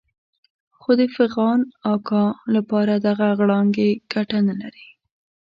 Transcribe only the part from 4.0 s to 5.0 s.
ګټه نه لري.